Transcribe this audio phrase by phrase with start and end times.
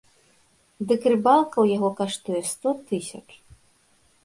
[0.91, 3.25] Дык рыбалка ў яго каштуе сто тысяч.